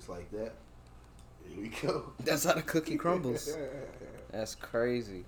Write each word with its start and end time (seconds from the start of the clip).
just 0.00 0.08
like 0.08 0.30
that. 0.30 0.52
Here 1.46 1.60
we 1.60 1.68
go. 1.68 2.12
That's 2.20 2.44
how 2.44 2.54
the 2.54 2.62
cookie 2.62 2.96
crumbles. 2.96 3.54
That's 4.30 4.54
crazy. 4.54 5.24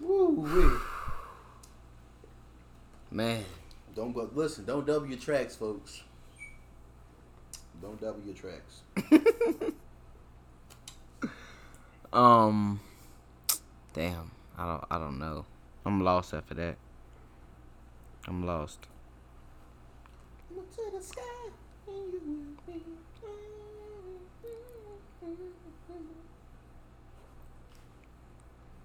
Woo. 0.00 0.80
Man, 3.10 3.44
Don't 3.94 4.12
go, 4.14 4.30
listen. 4.32 4.64
Don't 4.64 4.86
double 4.86 5.06
your 5.06 5.18
tracks, 5.18 5.54
folks. 5.54 6.02
Don't 7.82 8.00
double 8.00 8.22
your 8.24 8.34
tracks. 8.34 8.80
um, 12.12 12.80
damn, 13.92 14.30
I 14.56 14.66
don't, 14.66 14.84
I 14.90 14.98
don't 14.98 15.18
know. 15.18 15.44
I'm 15.84 16.02
lost 16.02 16.32
after 16.32 16.54
that. 16.54 16.76
I'm 18.26 18.46
lost. 18.46 18.86
Look 20.54 20.74
to 20.76 20.82
the 20.96 21.02
sky, 21.02 21.20
and 21.88 22.12
you 22.12 22.20
will 22.66 22.72
be. 22.72 22.80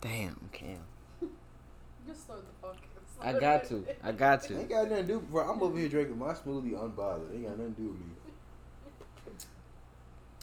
Damn, 0.01 0.49
Cam. 0.53 0.77
Just 2.07 2.25
slow 2.25 2.37
the 2.37 2.67
fuck. 2.67 2.77
I 3.21 3.33
got 3.33 3.65
to. 3.65 3.85
I 4.01 4.11
got 4.13 4.43
to. 4.43 4.57
Ain't 4.59 4.69
got 4.69 4.89
nothing 4.89 5.07
to 5.07 5.13
do. 5.13 5.19
Bro, 5.19 5.49
I'm 5.49 5.61
over 5.61 5.77
here 5.77 5.89
drinking 5.89 6.17
my 6.17 6.33
smoothie 6.33 6.71
unbothered. 6.71 7.33
Ain't 7.33 7.43
got 7.43 7.57
nothing 7.57 7.75
to 7.75 7.81
do 7.81 7.87
with 7.89 7.99
me. 7.99 8.05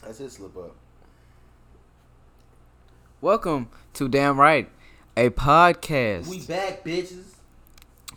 That's 0.03 0.19
it. 0.19 0.31
Slip 0.31 0.55
up. 0.57 0.75
Welcome 3.19 3.69
to 3.93 4.07
Damn 4.07 4.39
Right, 4.39 4.69
a 5.15 5.31
podcast. 5.31 6.27
We 6.27 6.41
back, 6.41 6.83
bitches. 6.83 7.36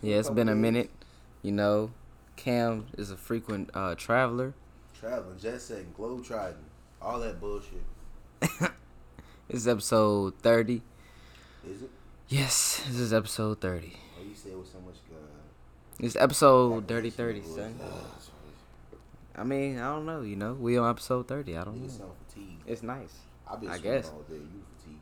Yeah, 0.02 0.16
it's 0.16 0.30
been 0.30 0.48
a 0.48 0.54
minute. 0.54 0.90
You 1.42 1.52
know, 1.52 1.90
Cam 2.36 2.86
is 2.98 3.10
a 3.10 3.16
frequent 3.16 3.70
uh, 3.74 3.94
traveler. 3.94 4.54
Traveling, 4.98 5.38
jet 5.38 5.60
setting, 5.60 5.92
globe 5.96 6.24
trotting, 6.24 6.56
all 7.00 7.18
that 7.20 7.40
bullshit. 7.40 7.82
This 9.48 9.62
is 9.62 9.68
episode 9.68 10.34
30. 10.42 10.80
Is 11.68 11.82
it? 11.82 11.90
Yes, 12.28 12.84
this 12.86 12.96
is 13.00 13.12
episode 13.12 13.60
30. 13.60 13.92
Oh, 13.96 14.22
you 14.22 14.32
say 14.32 14.50
it 14.50 14.56
with 14.58 14.68
so 14.68 14.78
much 14.78 14.94
uh, 15.12 15.16
It's 15.98 16.14
episode. 16.14 16.86
30 16.86 17.10
30, 17.10 17.42
son. 17.42 17.74
Uh, 17.82 17.86
I 19.34 19.42
mean, 19.42 19.78
I 19.78 19.90
don't 19.94 20.06
know, 20.06 20.20
you 20.22 20.36
know. 20.36 20.52
We 20.54 20.78
on 20.78 20.88
episode 20.88 21.26
30. 21.26 21.56
I 21.56 21.64
don't 21.64 21.82
Niggas 21.84 21.98
know. 21.98 22.12
It's 22.64 22.84
nice. 22.84 23.12
I've 23.50 23.60
been 23.60 23.70
I 23.70 23.78
guess. 23.78 24.08
all 24.10 24.22
day. 24.28 24.36
You 24.36 24.62
fatigued. 24.78 25.00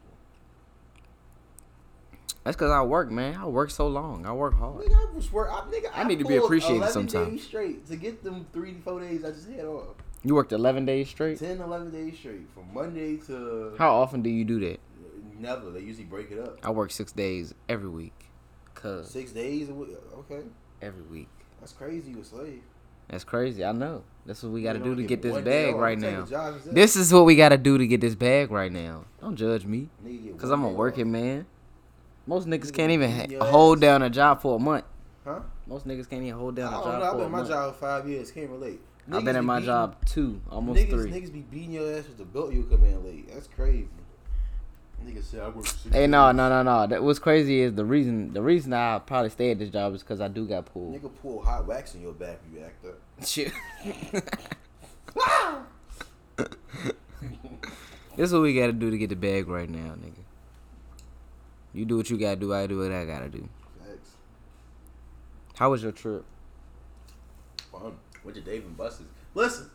That's 2.49 2.57
because 2.57 2.71
I 2.71 2.81
work, 2.81 3.11
man. 3.11 3.37
I 3.37 3.45
work 3.45 3.71
so 3.71 3.89
long. 3.89 4.25
I 4.25 4.33
work 4.33 4.55
hard. 4.55 4.77
Nigga, 4.87 4.95
I 4.95 5.15
was 5.15 5.31
work. 5.31 5.51
I, 5.53 5.71
nigga, 5.71 5.91
I 5.93 6.05
need 6.05 6.19
to 6.21 6.25
be 6.25 6.37
appreciated 6.37 6.79
11 6.79 6.93
sometime. 6.95 7.33
days 7.33 7.45
straight 7.45 7.87
to 7.89 7.97
get 7.97 8.25
them 8.25 8.47
three, 8.55 8.73
four 8.83 9.01
days 9.01 9.23
I 9.23 9.33
just 9.33 9.51
had 9.51 9.67
off. 9.67 9.97
You 10.25 10.35
worked 10.35 10.53
11 10.53 10.87
days 10.87 11.11
straight? 11.11 11.39
10, 11.39 11.61
11 11.61 11.91
days 11.91 12.17
straight. 12.19 12.49
From 12.55 12.73
Monday 12.73 13.19
to 13.27 13.75
How 13.77 13.95
often 13.95 14.23
do 14.23 14.31
you 14.31 14.47
do 14.47 14.61
that? 14.61 14.81
never. 15.39 15.71
They 15.71 15.81
usually 15.81 16.07
break 16.07 16.31
it 16.31 16.39
up. 16.39 16.57
I 16.63 16.71
work 16.71 16.91
six 16.91 17.13
days 17.13 17.53
every 17.69 17.91
week. 17.91 18.31
Cause 18.75 19.11
Six 19.11 19.33
days 19.33 19.69
a 19.69 19.75
week. 19.75 19.91
Okay. 20.21 20.41
every 20.81 21.03
week. 21.03 21.29
That's 21.61 21.73
crazy. 21.73 22.13
You 22.13 22.23
a 22.23 22.25
slave. 22.25 22.63
That's 23.09 23.25
crazy. 23.25 23.63
I 23.63 23.73
know. 23.73 24.05
That's 24.25 24.43
what 24.43 24.53
we 24.53 24.63
got 24.63 24.73
to 24.73 24.79
do 24.79 24.95
to 24.95 25.03
get 25.03 25.21
this 25.21 25.37
bag 25.45 25.75
right 25.75 25.99
now. 25.99 26.23
a 26.23 26.27
job 26.27 26.55
instead. 26.55 26.75
This 26.75 26.97
is 26.97 27.13
what 27.13 27.27
we 27.27 27.37
got 27.37 27.51
to 27.51 27.59
do 27.59 27.77
to 27.77 27.87
get 27.87 28.01
this 28.01 28.15
bag 28.15 28.51
right 28.51 28.73
now. 28.73 29.05
Don't 29.21 29.37
judge 29.37 29.67
me. 29.67 29.91
Cause 30.39 30.51
I'm 30.51 30.65
a 30.65 30.71
working 30.71 31.13
man. 31.13 31.45
Most 32.29 32.47
niggas 32.47 32.71
can't 32.75 32.93
even 32.93 33.31
your 33.31 33.43
hold 33.43 33.79
ass. 33.79 33.81
down 33.81 34.03
a 34.03 34.11
job 34.11 34.43
for 34.43 34.57
a 34.57 34.59
month. 34.59 34.85
Huh? 35.25 35.41
Most 35.67 35.89
niggas 35.89 36.11
can't 36.11 36.23
even 36.23 36.39
hold 36.39 36.57
down 36.57 36.75
a 36.75 36.77
job 36.77 36.85
know. 36.85 37.03
I've 37.07 37.17
been 37.17 37.25
in 37.25 37.33
my 37.33 37.39
month. 37.39 37.49
job 37.49 37.73
for 37.75 37.81
five 37.81 38.07
years. 38.07 38.31
Can't 38.31 38.51
relate. 38.51 38.81
I've 39.11 39.25
been 39.25 39.35
in 39.35 39.43
be 39.43 39.47
my 39.47 39.57
beating- 39.61 39.67
job 39.67 39.97
two, 40.05 40.39
almost 40.51 40.79
niggas, 40.79 40.91
three. 40.91 41.11
Niggas 41.11 41.33
be 41.33 41.41
beating 41.41 41.73
your 41.73 41.91
ass 41.91 42.07
with 42.07 42.19
the 42.19 42.27
belt 42.27 42.53
you 42.53 42.65
come 42.65 42.85
in 42.85 43.03
late. 43.03 43.33
That's 43.33 43.47
crazy. 43.47 43.89
Niggas 45.03 45.25
say 45.25 45.41
I 45.41 45.49
work 45.49 45.65
Hey, 45.91 46.07
no, 46.07 46.31
no, 46.33 46.51
no, 46.51 46.63
no. 46.63 46.87
That 46.87 47.03
what's 47.03 47.19
crazy 47.19 47.61
is 47.61 47.73
the 47.73 47.85
reason. 47.87 48.35
The 48.35 48.43
reason 48.43 48.75
I 48.75 48.99
probably 48.99 49.31
stay 49.31 49.53
at 49.53 49.59
this 49.59 49.71
job 49.71 49.95
is 49.95 50.03
because 50.03 50.21
I 50.21 50.29
do 50.29 50.47
got 50.47 50.67
pulled. 50.67 50.95
Nigga 51.01 51.11
pull 51.23 51.43
hot 51.43 51.67
wax 51.67 51.95
in 51.95 52.03
your 52.03 52.13
back. 52.13 52.41
You 52.53 52.61
act 52.63 52.85
up. 52.85 52.99
Shit. 53.27 53.53
this 58.17 58.27
is 58.27 58.33
what 58.35 58.43
we 58.43 58.55
gotta 58.55 58.75
do 58.75 58.91
to 58.91 58.99
get 58.99 59.09
the 59.09 59.17
bag 59.17 59.49
right 59.49 59.71
now, 59.71 59.95
nigga. 59.95 60.25
You 61.79 61.85
do 61.85 61.97
what 61.97 62.11
you 62.11 62.19
gotta 62.19 62.35
do. 62.35 62.53
I 62.53 62.67
do 62.67 62.79
what 62.79 62.91
I 62.91 63.05
gotta 63.05 63.29
do. 63.29 63.49
Facts. 63.79 64.11
How 65.55 65.71
was 65.71 65.81
your 65.81 65.93
trip? 65.93 66.25
Fun. 67.71 67.97
Went 68.25 68.37
to 68.37 68.43
Dave 68.43 68.65
and 68.65 68.77
Buster's. 68.77 69.07
Listen. 69.33 69.71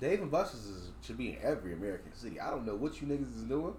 Dave 0.00 0.20
and 0.20 0.28
Buster's 0.28 0.66
is, 0.66 0.90
should 1.02 1.18
be 1.18 1.30
in 1.30 1.38
every 1.40 1.72
American 1.72 2.12
city. 2.14 2.40
I 2.40 2.50
don't 2.50 2.66
know 2.66 2.74
what 2.74 3.00
you 3.00 3.06
niggas 3.06 3.36
is 3.36 3.42
doing, 3.42 3.74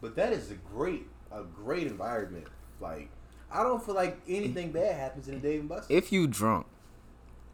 but 0.00 0.16
that 0.16 0.32
is 0.32 0.50
a 0.50 0.54
great, 0.54 1.06
a 1.30 1.42
great 1.42 1.86
environment. 1.86 2.46
Like, 2.80 3.10
I 3.50 3.62
don't 3.62 3.84
feel 3.84 3.94
like 3.94 4.18
anything 4.26 4.72
bad 4.72 4.94
happens 4.94 5.28
in 5.28 5.34
a 5.34 5.38
Dave 5.38 5.60
and 5.60 5.68
Buster's. 5.68 5.90
If 5.90 6.12
you 6.12 6.26
drunk, 6.26 6.66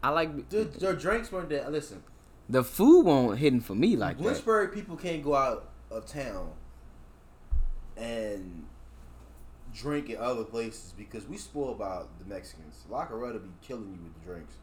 I 0.01 0.09
like 0.11 0.47
Dude, 0.47 0.73
their 0.75 0.95
drinks 0.95 1.33
weren't 1.33 1.49
that. 1.49 1.69
Listen, 1.69 2.01
the 2.47 2.63
food 2.63 3.05
won't 3.05 3.39
hidden 3.39 3.59
for 3.59 3.75
me 3.75 3.97
like 3.97 4.19
that. 4.19 4.23
Lynchburg 4.23 4.73
people 4.73 4.95
can't 4.95 5.21
go 5.21 5.35
out 5.35 5.69
of 5.91 6.05
town 6.05 6.53
and 7.97 8.65
drink 9.73 10.09
in 10.09 10.17
other 10.17 10.43
places 10.43 10.93
because 10.97 11.27
we 11.27 11.37
spoil 11.37 11.71
about 11.71 12.09
the 12.19 12.25
Mexicans. 12.25 12.83
La 12.89 13.05
Carreta 13.05 13.41
be 13.41 13.49
killing 13.61 13.91
you 13.97 14.03
with 14.03 14.13
the 14.13 14.25
drinks. 14.25 14.55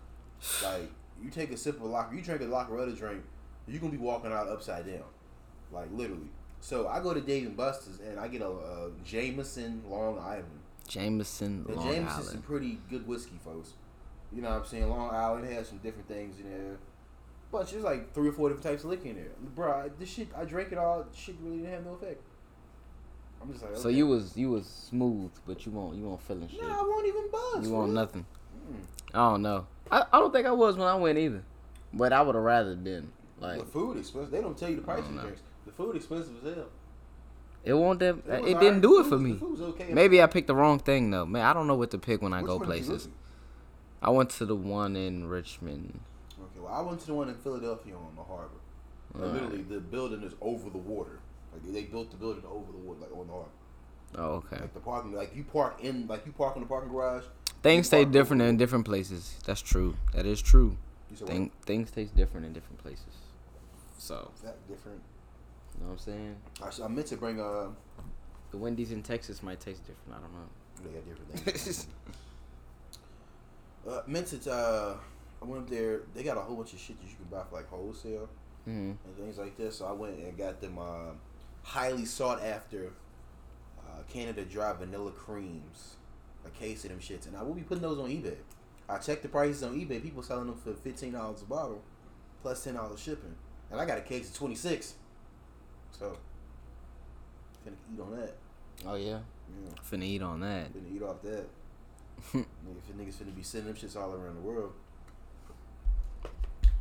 Like 0.62 0.90
you 1.22 1.30
take 1.30 1.50
a 1.52 1.56
sip 1.56 1.76
of 1.76 1.82
locker, 1.84 2.14
you 2.14 2.22
drink 2.22 2.40
a 2.42 2.44
La 2.44 2.66
Carreta 2.66 2.96
drink, 2.96 3.22
you're 3.66 3.80
gonna 3.80 3.92
be 3.92 3.98
walking 3.98 4.32
out 4.32 4.48
upside 4.48 4.86
down, 4.86 5.04
like 5.72 5.88
literally. 5.92 6.30
So 6.60 6.88
I 6.88 7.00
go 7.00 7.14
to 7.14 7.20
Dave 7.20 7.46
and 7.46 7.56
Buster's 7.56 8.00
and 8.00 8.18
I 8.20 8.28
get 8.28 8.42
a, 8.42 8.48
a 8.48 8.90
Jameson 9.04 9.82
Long 9.88 10.18
Island. 10.18 10.60
Jameson, 10.86 11.64
The 11.64 11.74
Long 11.74 11.86
Jameson's 11.86 12.14
some 12.14 12.28
Island. 12.28 12.44
pretty 12.44 12.78
good 12.90 13.06
whiskey, 13.06 13.38
folks. 13.44 13.74
You 14.32 14.42
know 14.42 14.50
what 14.50 14.60
I'm 14.60 14.66
saying? 14.66 14.88
Long 14.88 15.14
Island 15.14 15.52
has 15.52 15.68
some 15.68 15.78
different 15.78 16.08
things 16.08 16.38
in 16.38 16.50
there. 16.50 16.76
But 17.52 17.68
there's 17.70 17.82
like 17.82 18.12
three 18.14 18.28
or 18.28 18.32
four 18.32 18.48
different 18.48 18.64
types 18.64 18.84
of 18.84 18.90
liquor 18.90 19.08
in 19.08 19.16
there. 19.16 19.30
Bro, 19.54 19.72
I, 19.72 19.88
this 19.98 20.08
shit, 20.08 20.28
I 20.36 20.44
drank 20.44 20.70
it 20.72 20.78
all. 20.78 21.04
Shit 21.14 21.34
really 21.42 21.58
didn't 21.58 21.72
have 21.72 21.84
no 21.86 21.92
effect. 21.94 22.22
I'm 23.40 23.52
just 23.52 23.64
like, 23.64 23.76
So 23.76 23.88
you 23.88 24.06
was 24.06 24.36
you 24.36 24.50
was 24.50 24.66
smooth, 24.66 25.30
but 25.46 25.64
you 25.64 25.72
won't 25.72 25.96
you 25.96 26.04
won't 26.04 26.20
feeling 26.22 26.48
shit. 26.48 26.60
Nah, 26.62 26.80
I 26.80 26.82
won't 26.82 27.06
even 27.06 27.30
buzz. 27.30 27.66
you 27.66 27.72
want 27.74 27.92
nothing. 27.92 28.26
Mm. 28.70 28.76
I 29.14 29.30
don't 29.30 29.42
know. 29.42 29.66
I, 29.90 30.04
I 30.12 30.18
don't 30.18 30.32
think 30.32 30.46
I 30.46 30.52
was 30.52 30.76
when 30.76 30.86
I 30.86 30.94
went 30.94 31.18
either. 31.18 31.42
But 31.92 32.12
I 32.12 32.22
would 32.22 32.34
have 32.34 32.44
rather 32.44 32.76
been 32.76 33.10
like 33.38 33.58
the 33.58 33.64
food 33.64 33.98
expensive. 33.98 34.30
They 34.30 34.40
don't 34.40 34.56
tell 34.56 34.70
you 34.70 34.76
the 34.76 34.82
price 34.82 35.00
of 35.00 35.14
the 35.14 35.22
drinks. 35.22 35.40
The 35.66 35.72
food 35.72 35.96
expensive 35.96 36.34
as 36.44 36.54
hell. 36.54 36.66
it 37.64 37.74
won't 37.74 37.98
that 38.00 38.26
was 38.26 38.50
it 38.50 38.60
didn't 38.60 38.80
do 38.80 39.00
it 39.00 39.06
for 39.06 39.18
me. 39.18 39.38
Okay. 39.42 39.92
Maybe 39.92 40.22
I 40.22 40.26
picked 40.26 40.46
the 40.46 40.54
wrong 40.54 40.78
thing 40.78 41.10
though. 41.10 41.26
Man, 41.26 41.44
I 41.44 41.52
don't 41.52 41.66
know 41.66 41.74
what 41.74 41.90
to 41.92 41.98
pick 41.98 42.22
when 42.22 42.32
I 42.32 42.42
Which 42.42 42.48
go 42.48 42.56
one 42.58 42.68
did 42.68 42.78
you 42.78 42.84
places. 42.84 43.08
I 44.02 44.10
went 44.10 44.30
to 44.30 44.46
the 44.46 44.56
one 44.56 44.96
in 44.96 45.28
Richmond. 45.28 46.00
Okay, 46.40 46.60
well, 46.60 46.72
I 46.72 46.80
went 46.80 47.00
to 47.00 47.06
the 47.06 47.14
one 47.14 47.28
in 47.28 47.34
Philadelphia 47.34 47.94
on 47.94 48.14
the 48.16 48.22
harbor. 48.22 48.48
Like, 49.12 49.24
Alright. 49.24 49.42
literally, 49.42 49.62
the 49.62 49.80
building 49.80 50.22
is 50.22 50.32
over 50.40 50.70
the 50.70 50.78
water. 50.78 51.18
Like 51.52 51.72
they 51.72 51.82
built 51.82 52.10
the 52.10 52.16
building 52.16 52.44
over 52.48 52.72
the 52.72 52.78
water, 52.78 53.00
like 53.00 53.16
on 53.16 53.26
the 53.26 53.32
harbor. 53.32 53.48
Oh, 54.16 54.34
okay. 54.36 54.60
Like 54.60 54.74
the 54.74 54.80
parking, 54.80 55.12
like 55.12 55.34
you 55.34 55.44
park 55.44 55.78
in, 55.82 56.06
like 56.06 56.26
you 56.26 56.32
park 56.32 56.56
in 56.56 56.62
the 56.62 56.68
parking 56.68 56.90
garage. 56.90 57.24
Things 57.62 57.88
taste 57.88 58.10
different 58.10 58.42
in 58.42 58.56
different 58.56 58.84
places. 58.84 59.34
That's 59.44 59.60
true. 59.60 59.96
That 60.14 60.26
is 60.26 60.40
true. 60.40 60.76
Thing, 61.14 61.50
things 61.62 61.90
taste 61.90 62.16
different 62.16 62.46
in 62.46 62.52
different 62.52 62.78
places. 62.78 63.04
So? 63.98 64.30
Is 64.34 64.42
that 64.42 64.56
different? 64.68 65.02
you 65.74 65.84
know 65.84 65.92
what 65.92 66.00
I'm 66.00 66.76
saying? 66.78 66.84
I 66.84 66.88
meant 66.88 67.06
to 67.08 67.16
bring 67.16 67.40
uh, 67.40 67.68
The 68.50 68.56
Wendy's 68.56 68.92
in 68.92 69.02
Texas 69.02 69.42
might 69.42 69.60
taste 69.60 69.82
different. 69.86 70.18
I 70.18 70.22
don't 70.22 70.32
know. 70.32 70.48
they 70.84 70.96
got 70.96 71.08
different 71.08 71.40
things. 71.40 71.86
uh, 73.88 74.02
meant 74.06 74.26
to 74.28 74.52
uh, 74.52 74.96
I 75.42 75.44
went 75.44 75.62
up 75.62 75.70
there. 75.70 76.02
They 76.14 76.22
got 76.22 76.36
a 76.36 76.40
whole 76.40 76.56
bunch 76.56 76.72
of 76.72 76.78
shit 76.78 77.00
that 77.00 77.08
you 77.08 77.16
can 77.16 77.26
buy 77.26 77.44
for 77.48 77.56
like 77.56 77.68
wholesale 77.68 78.28
hmm 78.64 78.92
and 79.04 79.16
things 79.16 79.38
like 79.38 79.56
this. 79.56 79.76
So 79.78 79.86
I 79.86 79.92
went 79.92 80.18
and 80.18 80.36
got 80.36 80.60
them 80.60 80.78
uh, 80.78 81.12
highly 81.62 82.04
sought 82.04 82.42
after 82.42 82.92
uh, 83.80 84.02
Canada 84.12 84.44
Dry 84.44 84.72
vanilla 84.72 85.10
creams, 85.10 85.96
a 86.46 86.50
case 86.50 86.84
of 86.84 86.90
them 86.90 87.00
shits, 87.00 87.26
and 87.26 87.36
I 87.36 87.42
will 87.42 87.54
be 87.54 87.62
putting 87.62 87.82
those 87.82 87.98
on 87.98 88.08
eBay. 88.08 88.36
I 88.88 88.98
checked 88.98 89.22
the 89.22 89.28
prices 89.28 89.62
on 89.62 89.74
eBay. 89.78 90.02
People 90.02 90.22
selling 90.22 90.46
them 90.46 90.56
for 90.56 90.72
fifteen 90.74 91.12
dollars 91.12 91.42
a 91.42 91.44
bottle, 91.44 91.82
plus 92.42 92.64
ten 92.64 92.74
dollars 92.74 93.00
shipping, 93.00 93.34
and 93.70 93.80
I 93.80 93.86
got 93.86 93.98
a 93.98 94.02
case 94.02 94.28
of 94.30 94.36
twenty 94.36 94.54
six. 94.56 94.94
So, 95.92 96.16
finna 97.66 97.74
eat 97.94 98.00
on 98.00 98.16
that. 98.18 98.34
Oh 98.86 98.94
yeah. 98.96 99.18
Yeah, 99.50 99.72
Finna 99.90 100.04
eat 100.04 100.22
on 100.22 100.40
that. 100.40 100.72
finna 100.72 100.94
eat 100.96 101.02
off 101.02 101.22
that. 101.22 101.44
Nigga, 102.34 102.44
if 102.88 102.96
niggas 102.96 103.14
finna 103.22 103.34
be 103.34 103.42
sending 103.42 103.72
them 103.72 103.76
shits 103.76 103.96
all 103.96 104.12
around 104.12 104.36
the 104.36 104.40
world. 104.40 104.72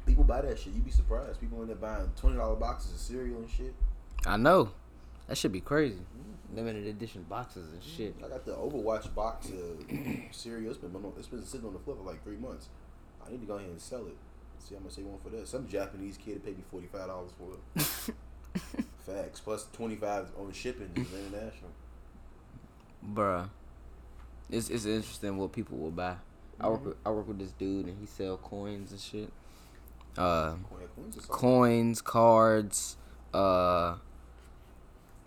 People 0.06 0.24
buy 0.24 0.42
that 0.42 0.58
shit. 0.58 0.74
You'd 0.74 0.86
be 0.86 0.92
surprised. 0.92 1.40
People 1.40 1.62
end 1.62 1.72
up 1.72 1.82
buying 1.82 2.12
twenty 2.16 2.38
dollar 2.38 2.56
boxes 2.56 2.94
of 2.94 3.00
cereal 3.00 3.38
and 3.40 3.50
shit. 3.50 3.74
I 4.26 4.38
know. 4.38 4.72
That 5.28 5.38
should 5.38 5.52
be 5.52 5.62
crazy. 5.62 6.00
Limited 6.54 6.88
edition 6.88 7.26
boxes 7.30 7.72
and 7.72 7.84
shit. 7.84 8.16
I 8.26 8.28
got 8.28 8.46
the 8.46 8.54
Overwatch 8.54 9.14
box 9.14 9.52
uh, 9.52 9.94
cereal. 10.32 10.72
It's 10.72 10.80
been 10.80 10.96
it's 11.18 11.28
been 11.28 11.46
sitting 11.46 11.68
on 11.68 11.74
the 11.74 11.80
floor 11.80 11.98
for 11.98 12.04
like 12.04 12.24
three 12.24 12.38
months. 12.38 12.70
I 13.26 13.30
need 13.32 13.42
to 13.42 13.46
go 13.46 13.56
ahead 13.56 13.70
and 13.70 13.80
sell 13.80 14.06
it. 14.08 14.18
See 14.58 14.76
how 14.76 14.82
much 14.82 14.96
they 14.96 15.04
want 15.04 15.24
for 15.24 15.30
that. 15.30 15.48
Some 15.48 15.68
Japanese 15.68 16.18
kid 16.18 16.44
paid 16.44 16.58
me 16.58 16.64
forty 16.72 16.88
five 16.88 17.08
dollars 17.08 17.32
for 17.38 17.54
it. 17.54 18.16
Facts 19.06 19.40
plus 19.40 19.68
twenty 19.74 19.96
five 19.96 20.28
on 20.40 20.52
shipping. 20.52 20.90
It's 20.96 21.14
international. 21.14 21.72
Bruh. 23.14 23.50
It's 24.50 24.70
it's 24.70 24.86
interesting 24.86 25.38
what 25.38 25.52
people 25.52 25.78
will 25.78 25.92
buy. 25.92 26.16
I 26.60 26.68
work 26.68 26.86
with, 26.86 26.98
I 27.06 27.10
work 27.12 27.28
with 27.28 27.40
this 27.40 27.52
dude 27.52 27.86
and 27.86 27.98
he 28.00 28.06
sell 28.06 28.38
coins 28.38 28.92
and 28.92 29.00
shit. 29.00 29.32
Uh 30.18 30.56
coins 30.96 31.26
coins, 31.28 32.02
cards, 32.02 32.98
uh 33.34 33.96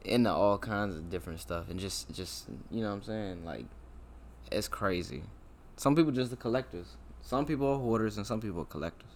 into 0.04 0.30
all 0.30 0.58
kinds 0.58 0.96
of 0.96 1.10
different 1.10 1.40
stuff 1.40 1.70
and 1.70 1.78
just 1.78 2.12
just 2.12 2.46
you 2.70 2.82
know 2.82 2.88
what 2.88 2.96
I'm 2.96 3.02
saying? 3.02 3.44
Like 3.44 3.66
it's 4.50 4.68
crazy. 4.68 5.22
Some 5.76 5.96
people 5.96 6.12
just 6.12 6.30
the 6.30 6.36
collectors. 6.36 6.96
Some 7.22 7.46
people 7.46 7.68
are 7.68 7.78
hoarders 7.78 8.16
and 8.16 8.26
some 8.26 8.40
people 8.40 8.62
are 8.62 8.66
collectors. 8.66 9.10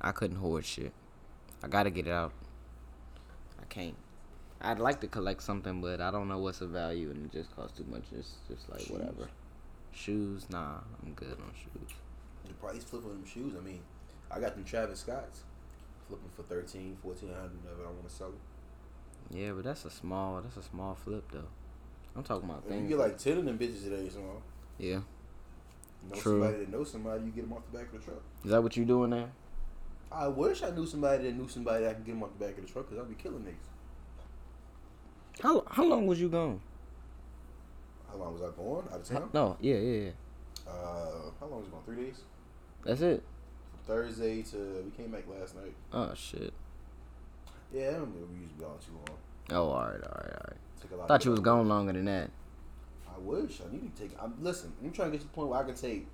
I 0.00 0.12
couldn't 0.12 0.38
hoard 0.38 0.64
shit. 0.64 0.92
I 1.62 1.68
gotta 1.68 1.90
get 1.90 2.06
it 2.06 2.12
out. 2.12 2.32
I 3.60 3.64
can't. 3.66 3.94
I'd 4.60 4.78
like 4.78 5.00
to 5.00 5.08
collect 5.08 5.42
something, 5.42 5.80
but 5.80 6.00
I 6.00 6.10
don't 6.10 6.28
know 6.28 6.38
what's 6.38 6.58
the 6.58 6.66
value, 6.66 7.10
and 7.10 7.26
it 7.26 7.32
just 7.32 7.54
costs 7.54 7.76
too 7.78 7.84
much. 7.90 8.04
It's 8.16 8.36
just 8.48 8.68
like 8.70 8.80
Shoes. 8.80 8.90
whatever. 8.90 9.28
Shoes, 9.92 10.46
nah, 10.50 10.78
I'm 11.02 11.12
good 11.14 11.32
on 11.32 11.52
shoes. 11.54 11.90
The 12.46 12.54
price 12.54 12.84
flip 12.84 13.04
of 13.04 13.10
them 13.10 13.24
shoes. 13.26 13.54
I 13.58 13.60
mean, 13.60 13.80
I 14.30 14.40
got 14.40 14.54
them 14.54 14.64
Travis 14.64 15.00
Scotts. 15.00 15.42
Flipping 16.08 16.30
for 16.36 16.42
13, 16.44 16.96
1400 17.02 17.44
of 17.44 17.80
it. 17.80 17.82
I 17.82 17.86
want 17.86 18.08
to 18.08 18.14
sell 18.14 18.28
it. 18.28 18.34
Yeah, 19.32 19.52
but 19.52 19.64
that's 19.64 19.84
a 19.84 19.90
small. 19.90 20.40
That's 20.42 20.56
a 20.58 20.62
small 20.62 20.94
flip 20.94 21.24
though. 21.32 21.48
I'm 22.14 22.22
talking 22.22 22.48
about 22.48 22.64
If 22.66 22.72
you 22.72 22.76
things. 22.78 22.88
get 22.90 22.98
like 22.98 23.18
ten 23.18 23.38
of 23.38 23.44
them 23.46 23.58
bitches 23.58 23.84
today, 23.84 24.08
so 24.12 24.20
yeah, 24.78 24.96
know 24.96 26.14
True. 26.14 26.42
somebody 26.42 26.58
that 26.64 26.70
knows 26.70 26.90
somebody, 26.90 27.24
you 27.24 27.30
get 27.30 27.42
them 27.48 27.54
off 27.54 27.62
the 27.72 27.78
back 27.78 27.86
of 27.86 27.98
the 28.00 28.04
truck. 28.04 28.22
is 28.44 28.50
that 28.50 28.62
what 28.62 28.76
you're 28.76 28.84
doing 28.86 29.10
now? 29.10 29.28
I 30.10 30.28
wish 30.28 30.62
I 30.62 30.70
knew 30.70 30.84
somebody 30.86 31.24
that 31.24 31.34
knew 31.34 31.48
somebody 31.48 31.84
that 31.84 31.90
I 31.90 31.94
can 31.94 32.02
get 32.02 32.12
them 32.12 32.22
off 32.22 32.30
the 32.38 32.44
back 32.44 32.58
of 32.58 32.66
the 32.66 32.70
truck 32.70 32.88
because 32.90 33.02
I'd 33.02 33.08
be 33.08 33.14
killing 33.22 33.40
niggas. 33.44 33.68
How 35.42 35.64
how 35.66 35.84
long 35.84 36.06
was 36.06 36.20
you 36.20 36.28
gone? 36.28 36.60
How 38.10 38.16
long 38.18 38.34
was 38.34 38.42
I 38.42 38.50
gone 38.54 38.84
out 38.92 39.00
of 39.00 39.08
town? 39.08 39.30
No, 39.32 39.56
yeah, 39.60 39.76
yeah, 39.76 40.00
yeah. 40.04 40.10
Uh, 40.70 41.30
how 41.40 41.46
long 41.46 41.60
was 41.60 41.68
it 41.68 41.72
gone? 41.72 41.82
Three 41.86 42.04
days. 42.04 42.20
That's 42.84 43.00
it. 43.00 43.22
From 43.70 43.80
Thursday 43.96 44.42
to 44.42 44.82
we 44.84 44.90
came 44.90 45.10
back 45.10 45.24
last 45.26 45.56
night. 45.56 45.72
Oh 45.94 46.12
shit. 46.14 46.52
Yeah, 47.72 47.88
I 47.88 47.92
don't 47.92 48.14
know. 48.14 48.26
We 48.30 48.40
usually 48.40 48.54
be 48.58 48.64
gone 48.64 48.78
too 48.84 48.92
long. 48.92 49.18
Oh, 49.50 49.70
all 49.70 49.80
right, 49.84 50.02
all 50.02 50.22
right, 50.22 50.32
all 50.32 50.46
right. 50.48 50.56
Took 50.80 50.92
a 50.92 50.96
lot. 50.96 51.08
Thought 51.08 51.24
you 51.24 51.30
was 51.30 51.40
gone 51.40 51.68
longer 51.68 51.92
than 51.92 52.04
that. 52.04 52.30
I 53.08 53.18
wish 53.18 53.60
I 53.60 53.72
need 53.72 53.94
to 53.94 54.02
take. 54.02 54.12
I'm 54.20 54.34
listen. 54.40 54.72
I'm 54.82 54.92
trying 54.92 55.08
to 55.10 55.12
get 55.12 55.20
to 55.22 55.26
the 55.28 55.32
point 55.32 55.48
where 55.48 55.60
I 55.60 55.64
can 55.64 55.74
take, 55.74 56.06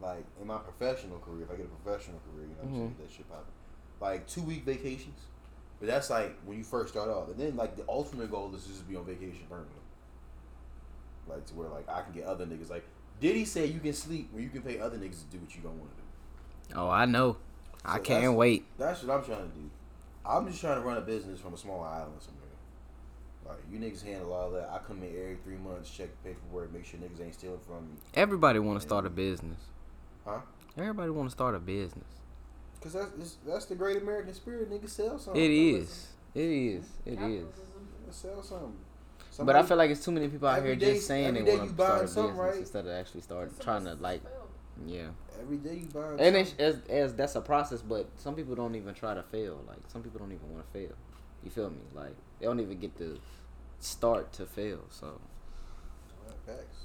like 0.00 0.24
in 0.40 0.46
my 0.46 0.58
professional 0.58 1.18
career, 1.18 1.44
if 1.44 1.50
I 1.50 1.56
get 1.56 1.66
a 1.66 1.82
professional 1.82 2.20
career, 2.32 2.48
you 2.48 2.56
know, 2.56 2.78
mm 2.78 2.88
Mhm. 2.90 2.98
that 2.98 3.10
shit 3.10 3.28
popping. 3.28 3.44
Like 4.00 4.26
two 4.26 4.42
week 4.42 4.64
vacations, 4.64 5.20
but 5.80 5.88
that's 5.88 6.10
like 6.10 6.36
when 6.44 6.58
you 6.58 6.64
first 6.64 6.92
start 6.92 7.08
off, 7.08 7.28
and 7.28 7.38
then 7.38 7.56
like 7.56 7.76
the 7.76 7.84
ultimate 7.88 8.30
goal 8.30 8.54
is 8.54 8.66
just 8.66 8.80
to 8.80 8.84
be 8.84 8.96
on 8.96 9.04
vacation 9.04 9.46
permanently. 9.48 9.80
Like 11.28 11.46
to 11.46 11.54
where 11.54 11.68
like 11.68 11.88
I 11.88 12.02
can 12.02 12.12
get 12.12 12.24
other 12.24 12.46
niggas 12.46 12.70
like. 12.70 12.84
Did 13.20 13.36
he 13.36 13.44
say 13.44 13.66
you 13.66 13.78
can 13.78 13.92
sleep 13.92 14.28
when 14.32 14.42
you 14.42 14.48
can 14.50 14.62
pay 14.62 14.80
other 14.80 14.98
niggas 14.98 15.20
to 15.20 15.26
do 15.30 15.38
what 15.38 15.54
you 15.54 15.62
don't 15.62 15.78
want 15.78 15.90
to 15.90 15.96
do? 16.72 16.78
Oh, 16.80 16.90
I 16.90 17.04
know. 17.06 17.36
I 17.84 17.98
can't 18.00 18.34
wait. 18.34 18.64
That's 18.76 19.02
what 19.04 19.16
I'm 19.18 19.24
trying 19.24 19.48
to 19.50 19.56
do. 19.56 19.70
I'm 20.26 20.46
just 20.48 20.60
trying 20.60 20.80
to 20.80 20.86
run 20.86 20.96
a 20.96 21.02
business 21.02 21.40
from 21.40 21.54
a 21.54 21.58
small 21.58 21.82
island 21.82 22.20
somewhere. 22.20 22.44
Like 23.46 23.58
you 23.70 23.78
niggas 23.78 24.02
handle 24.04 24.32
all 24.32 24.50
that. 24.52 24.70
I 24.72 24.78
come 24.78 25.02
in 25.02 25.10
every 25.10 25.36
three 25.44 25.56
months, 25.56 25.90
check 25.90 26.08
paperwork, 26.24 26.72
make 26.72 26.84
sure 26.84 26.98
niggas 27.00 27.22
ain't 27.22 27.34
stealing 27.34 27.60
from 27.66 27.84
me. 27.88 27.96
Everybody 28.14 28.58
want 28.58 28.80
to 28.80 28.86
start 28.86 29.04
a 29.04 29.10
business. 29.10 29.58
Huh? 30.24 30.40
Everybody 30.78 31.10
want 31.10 31.28
to 31.28 31.32
start 31.32 31.54
a 31.54 31.58
business. 31.58 32.06
Cause 32.80 32.92
that's 32.92 33.36
that's 33.46 33.64
the 33.66 33.74
great 33.74 33.96
American 33.96 34.34
spirit. 34.34 34.70
Niggas 34.70 34.90
sell 34.90 35.18
something. 35.18 35.42
It 35.42 35.50
is. 35.50 36.08
It 36.34 36.40
is. 36.40 36.84
It 37.06 37.12
is. 37.12 37.18
Capitalism. 37.18 37.88
Sell 38.10 38.42
something. 38.42 38.76
But 39.38 39.56
I 39.56 39.62
feel 39.62 39.76
like 39.76 39.90
it's 39.90 40.04
too 40.04 40.12
many 40.12 40.28
people 40.28 40.48
out 40.48 40.62
here 40.62 40.76
day- 40.76 40.94
just 40.94 41.06
saying 41.06 41.34
they 41.34 41.42
want 41.42 41.68
to 41.68 41.74
start 41.74 42.00
a 42.00 42.04
business 42.04 42.36
right? 42.36 42.56
instead 42.56 42.86
of 42.86 42.92
actually 42.92 43.22
start 43.22 43.58
trying 43.60 43.84
to 43.84 43.94
like, 43.94 44.22
fail. 44.22 44.32
Yeah. 44.86 45.08
every 45.40 45.58
day 45.58 45.76
you 45.76 45.86
buying. 45.86 46.20
And 46.20 46.36
it's, 46.36 46.54
as, 46.58 46.78
as 46.88 47.14
that's 47.14 47.34
a 47.34 47.40
process, 47.40 47.82
but 47.82 48.08
some 48.16 48.34
people 48.34 48.54
don't 48.54 48.74
even 48.74 48.94
try 48.94 49.14
to 49.14 49.22
fail. 49.22 49.60
Like 49.66 49.78
some 49.88 50.02
people 50.02 50.18
don't 50.18 50.32
even 50.32 50.52
want 50.52 50.66
to 50.66 50.72
fail. 50.72 50.94
You 51.42 51.50
feel 51.50 51.70
me? 51.70 51.82
Like 51.94 52.14
they 52.38 52.46
don't 52.46 52.60
even 52.60 52.78
get 52.78 52.96
to 52.98 53.18
start 53.78 54.32
to 54.34 54.46
fail. 54.46 54.80
So 54.90 55.20
Facts. 56.46 56.84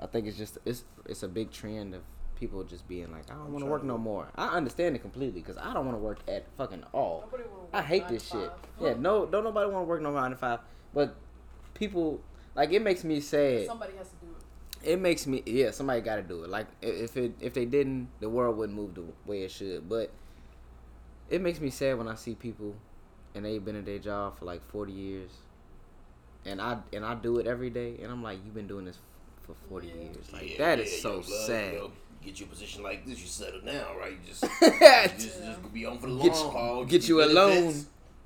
I 0.00 0.06
think 0.06 0.26
it's 0.26 0.36
just 0.36 0.58
it's 0.64 0.84
it's 1.06 1.22
a 1.22 1.28
big 1.28 1.50
trend 1.50 1.94
of 1.94 2.02
people 2.38 2.62
just 2.64 2.86
being 2.86 3.10
like, 3.10 3.30
I 3.30 3.34
don't 3.34 3.52
want 3.52 3.64
to 3.64 3.70
work 3.70 3.82
no 3.82 3.98
more. 3.98 4.28
I 4.36 4.48
understand 4.48 4.94
it 4.94 5.00
completely 5.00 5.40
because 5.40 5.56
I 5.56 5.72
don't 5.72 5.86
want 5.86 5.96
to 5.96 6.02
work 6.02 6.18
at 6.28 6.44
fucking 6.56 6.84
all. 6.92 7.24
Nobody 7.24 7.48
wanna 7.48 7.62
work 7.62 7.70
I 7.72 7.82
hate 7.82 8.08
this 8.08 8.28
shit. 8.28 8.50
Yeah, 8.80 8.94
no, 8.98 9.26
don't 9.26 9.44
nobody 9.44 9.70
want 9.70 9.84
to 9.84 9.88
work 9.88 10.02
no 10.02 10.12
nine 10.12 10.30
to 10.30 10.36
five. 10.36 10.60
But 10.94 11.16
people 11.74 12.20
like 12.54 12.72
it 12.72 12.82
makes 12.82 13.04
me 13.04 13.20
sad. 13.20 13.66
Somebody 13.66 13.96
has 13.96 14.08
to 14.08 14.16
do 14.16 14.25
it. 14.82 14.90
It 14.92 15.00
makes 15.00 15.26
me 15.26 15.42
yeah. 15.46 15.70
Somebody 15.70 16.00
got 16.00 16.16
to 16.16 16.22
do 16.22 16.42
it. 16.44 16.50
Like 16.50 16.66
if 16.82 17.16
it 17.16 17.32
if 17.40 17.54
they 17.54 17.64
didn't, 17.64 18.08
the 18.20 18.28
world 18.28 18.56
wouldn't 18.56 18.76
move 18.76 18.94
the 18.94 19.04
way 19.26 19.42
it 19.42 19.50
should. 19.50 19.88
But 19.88 20.10
it 21.30 21.40
makes 21.40 21.60
me 21.60 21.70
sad 21.70 21.98
when 21.98 22.08
I 22.08 22.14
see 22.14 22.34
people 22.34 22.74
and 23.34 23.44
they've 23.44 23.64
been 23.64 23.76
at 23.76 23.84
their 23.84 23.98
job 23.98 24.38
for 24.38 24.44
like 24.44 24.62
forty 24.70 24.92
years, 24.92 25.30
and 26.44 26.60
I 26.60 26.78
and 26.92 27.04
I 27.04 27.14
do 27.14 27.38
it 27.38 27.46
every 27.46 27.70
day, 27.70 27.96
and 28.02 28.10
I'm 28.10 28.22
like, 28.22 28.38
you've 28.44 28.54
been 28.54 28.66
doing 28.68 28.84
this 28.84 28.98
for 29.42 29.54
forty 29.68 29.88
Yeah. 29.88 29.94
years. 29.94 30.32
Like 30.32 30.50
Yeah, 30.52 30.58
that 30.58 30.80
is 30.80 30.92
yeah, 30.94 31.00
so 31.02 31.12
young 31.14 31.20
blood, 31.22 31.46
sad. 31.46 31.72
you 31.72 31.78
know, 31.80 31.90
get 32.24 32.40
you 32.40 32.46
a 32.46 32.48
position 32.48 32.82
like 32.82 33.04
this, 33.06 33.20
you 33.20 33.26
settle 33.26 33.60
down, 33.60 33.96
right? 33.98 34.12
You 34.12 34.18
just, 34.26 34.42
you 34.62 34.70
Get 34.78 35.18
just, 35.18 35.42
just 35.44 35.72
be 35.72 35.84
on 35.86 35.98
for 35.98 36.06
the 36.06 36.12
long 36.14 36.26
Get 36.26 36.36
you- 36.36 36.48
haul. 36.50 36.84
get 36.84 37.08
your 37.08 37.22
you 37.22 37.30
a 37.30 37.32
loan. 37.32 37.72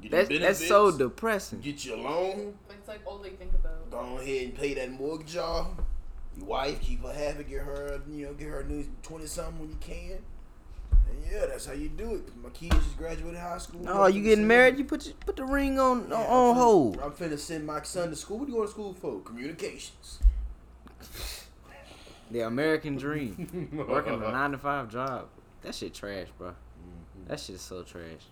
get 0.01 0.11
your 0.11 0.11
That's 0.11 0.39
that's 0.61 0.69
so 0.69 0.97
depressing. 0.97 1.61
Get 1.61 1.85
you 1.85 1.95
a 1.95 1.97
loan. 1.97 2.55
It's 2.71 2.89
like 2.89 3.01
all 3.07 3.19
they 3.19 3.31
think 3.31 3.53
about. 3.55 3.91
Go 3.91 4.19
ahead 4.19 4.45
and 4.45 4.55
pay 4.55 4.75
that 4.75 4.91
mortgage 4.93 5.37
off. 5.37 5.69
Your 6.41 6.49
wife, 6.49 6.81
keep 6.81 7.03
her 7.05 7.13
happy, 7.13 7.45
get 7.45 7.61
her, 7.63 8.01
you 8.11 8.25
know, 8.27 8.33
get 8.33 8.49
her 8.49 8.65
new 8.65 8.85
twenty 9.03 9.27
something 9.27 9.61
when 9.61 9.69
you 9.69 9.77
can. 9.81 10.19
And 11.11 11.19
yeah, 11.31 11.47
that's 11.47 11.67
how 11.67 11.73
you 11.75 11.89
do 11.91 12.15
it. 12.15 12.37
My 12.43 12.49
kids 12.51 12.75
just 12.77 12.97
graduated 12.97 13.39
high 13.39 13.59
school. 13.59 13.83
Oh, 13.87 14.07
you 14.07 14.23
getting 14.23 14.39
send- 14.39 14.49
married? 14.49 14.79
You 14.79 14.85
put 14.85 15.05
your, 15.07 15.15
put 15.17 15.37
the 15.37 15.45
ring 15.45 15.79
on 15.79 16.07
Yeah, 16.09 16.17
on, 16.17 16.23
I'm 16.23 16.31
on 16.31 16.55
finna- 16.55 16.59
hold. 16.59 17.01
I'm 17.01 17.11
finna 17.13 17.39
send 17.39 17.67
my 17.67 17.83
son 17.83 18.09
to 18.11 18.17
school. 18.17 18.39
What 18.39 18.47
do 18.47 18.53
you 18.53 18.57
going 18.57 18.69
to 18.69 18.73
school 18.73 18.95
for? 18.95 19.21
Communications. 19.21 20.21
The 22.31 22.41
American 22.47 22.97
dream. 22.97 23.69
Working 23.89 24.15
a 24.15 24.17
nine 24.31 24.53
to 24.53 24.59
five 24.59 24.89
job. 24.89 25.27
That 25.63 25.75
shit 25.75 25.93
trash, 25.95 26.29
bro. 26.39 26.51
Mhm. 26.51 27.27
That 27.29 27.41
shit 27.41 27.57
is 27.57 27.61
so 27.63 27.83
trash. 27.83 28.25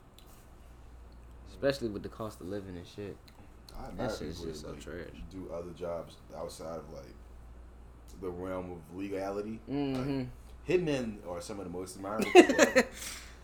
Especially 1.50 1.88
with 1.88 2.02
the 2.04 2.09
cost 2.09 2.40
of 2.40 2.47
living 2.49 2.76
and 2.76 2.87
shit. 2.87 3.16
I 3.76 3.82
That 3.82 3.88
admire 3.90 4.09
shit's 4.11 4.38
people 4.38 4.47
just 4.52 4.62
so 4.62 4.71
like, 4.71 4.80
trash. 4.80 5.23
Do 5.32 5.50
other 5.52 5.73
jobs 5.73 6.14
outside 6.37 6.78
of 6.78 6.90
like 6.92 7.12
the 8.20 8.28
realm 8.28 8.72
of 8.72 8.96
legality. 8.96 9.60
Mm-hmm. 9.70 10.22
Hitmen 10.68 11.16
are 11.28 11.40
some 11.40 11.58
of 11.60 11.64
the 11.64 11.70
most 11.70 11.98
ever. 12.04 12.84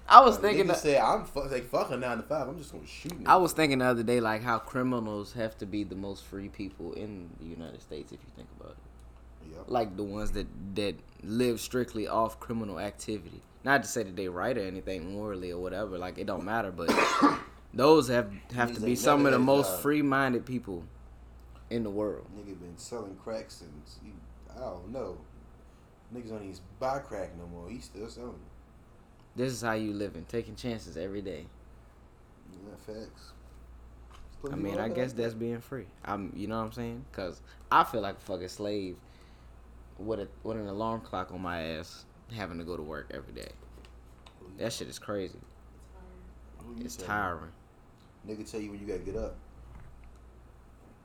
I 0.07 0.21
was 0.21 0.35
Like, 0.35 0.43
thinking. 0.43 0.67
That, 0.67 0.77
say 0.79 0.99
I'm 0.99 1.25
fu- 1.25 1.45
like 1.45 1.69
fuck 1.71 1.91
a 1.91 1.97
nine 1.97 2.19
to 2.19 2.23
five. 2.23 2.47
I'm 2.49 2.59
just 2.59 2.73
gonna 2.73 2.87
shoot. 2.87 3.13
I 3.25 3.37
was 3.37 3.53
thinking 3.53 3.79
the 3.79 3.87
other 3.87 4.03
day, 4.03 4.21
like 4.21 4.43
how 4.43 4.59
criminals 4.59 5.33
have 5.33 5.57
to 5.59 5.67
be 5.67 5.85
the 5.85 5.95
most 5.95 6.25
free 6.25 6.49
people 6.49 6.93
in 6.93 7.31
the 7.41 7.47
United 7.47 7.81
States, 7.81 8.13
if 8.13 8.19
you 8.21 8.29
think 8.37 8.49
about 8.61 8.73
it. 8.73 9.53
Yep. 9.55 9.65
Like 9.69 9.97
the 9.97 10.03
ones 10.05 10.33
that 10.33 10.47
that 10.75 10.97
live 11.23 11.61
strictly 11.61 12.07
off 12.07 12.39
criminal 12.41 12.79
activity. 12.79 13.41
Not 13.65 13.83
to 13.83 13.89
say 13.89 14.03
that 14.03 14.15
they 14.17 14.29
right 14.29 14.57
or 14.59 14.61
anything 14.63 15.13
morally 15.15 15.51
or 15.51 15.63
whatever. 15.63 15.97
Like 15.97 16.19
it 16.19 16.27
don't 16.27 16.45
matter, 16.45 16.71
but 16.71 16.95
those 17.75 18.09
have 18.09 18.31
have 18.55 18.75
to 18.75 18.81
be 18.81 18.91
ain't 18.91 18.99
some 18.99 19.25
of 19.25 19.33
the 19.33 19.39
most 19.39 19.71
job. 19.71 19.81
free 19.81 20.03
minded 20.03 20.45
people 20.45 20.85
in 21.71 21.83
the 21.83 21.91
world. 21.91 22.27
Nigga 22.37 22.61
been 22.61 22.77
selling 22.77 23.17
crack 23.25 23.47
since 23.51 23.99
he, 24.05 24.11
I 24.57 24.61
don't 24.61 24.91
know. 24.93 25.19
Niggas 26.15 26.29
don't 26.29 26.43
even 26.43 26.57
buy 26.79 26.99
crack 27.01 27.31
no 27.37 27.47
more. 27.47 27.69
He's 27.69 27.85
still 27.85 28.09
selling. 28.09 28.31
it. 28.31 29.39
This 29.39 29.53
is 29.53 29.63
how 29.63 29.73
you 29.73 29.93
living, 29.93 30.25
taking 30.29 30.55
chances 30.55 30.97
every 30.97 31.23
day. 31.23 31.47
Yeah, 32.53 32.95
facts. 32.95 33.33
I 34.53 34.57
mean, 34.57 34.79
I 34.79 34.89
guess 34.89 35.13
that's 35.13 35.35
being 35.35 35.61
free. 35.61 35.87
I'm, 36.05 36.33
you 36.37 36.47
know 36.47 36.59
what 36.59 36.67
I'm 36.67 36.73
saying? 36.73 37.05
Cause 37.13 37.41
I 37.73 37.83
feel 37.83 38.03
like 38.03 38.19
a 38.19 38.21
fucking 38.21 38.49
slave 38.49 38.97
with 39.99 40.21
a 40.21 40.29
with 40.43 40.59
an 40.59 40.67
alarm 40.69 41.01
clock 41.01 41.33
on 41.33 41.41
my 41.41 41.63
ass, 41.63 42.05
having 42.35 42.59
to 42.59 42.65
go 42.65 42.77
to 42.77 42.83
work 42.83 43.11
every 43.15 43.33
day. 43.33 43.49
That 44.59 44.73
shit 44.73 44.89
is 44.89 44.99
crazy. 44.99 45.39
It's 46.81 46.97
tiring. 46.97 47.53
Nigga 48.29 48.49
tell 48.51 48.61
you 48.61 48.71
when 48.71 48.81
you 48.81 48.87
gotta 48.87 49.01
get 49.01 49.17
up. 49.17 49.37